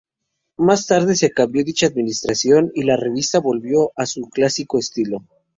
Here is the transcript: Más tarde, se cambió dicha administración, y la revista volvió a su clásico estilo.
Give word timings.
Más 0.57 0.87
tarde, 0.87 1.15
se 1.15 1.29
cambió 1.29 1.63
dicha 1.63 1.85
administración, 1.85 2.71
y 2.73 2.81
la 2.85 2.97
revista 2.97 3.37
volvió 3.39 3.91
a 3.95 4.07
su 4.07 4.23
clásico 4.31 4.79
estilo. 4.79 5.21